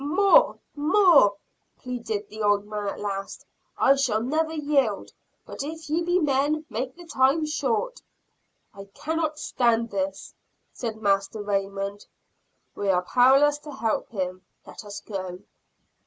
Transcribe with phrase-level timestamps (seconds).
[0.03, 0.57] "More!
[0.75, 1.35] More!"
[1.77, 3.45] pleaded the old man at last.
[3.77, 5.11] "I shall never yield.
[5.45, 8.01] But, if ye be men, make the time short!"
[8.73, 10.33] "I cannot stand this,"
[10.73, 12.07] said Master Raymond.
[12.73, 15.41] "We are powerless to help him let us go."